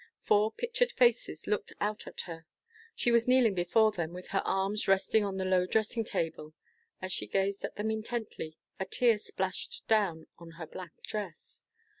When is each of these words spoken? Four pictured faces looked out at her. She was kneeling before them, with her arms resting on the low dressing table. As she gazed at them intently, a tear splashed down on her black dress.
Four 0.21 0.51
pictured 0.51 0.91
faces 0.93 1.45
looked 1.45 1.73
out 1.79 2.07
at 2.07 2.21
her. 2.21 2.47
She 2.95 3.11
was 3.11 3.27
kneeling 3.27 3.53
before 3.53 3.91
them, 3.91 4.13
with 4.13 4.29
her 4.29 4.41
arms 4.45 4.87
resting 4.87 5.23
on 5.23 5.37
the 5.37 5.45
low 5.45 5.67
dressing 5.67 6.03
table. 6.03 6.55
As 7.03 7.11
she 7.13 7.27
gazed 7.27 7.63
at 7.63 7.75
them 7.75 7.91
intently, 7.91 8.57
a 8.79 8.85
tear 8.87 9.19
splashed 9.19 9.87
down 9.87 10.25
on 10.39 10.53
her 10.57 10.65
black 10.65 11.03
dress. 11.03 11.61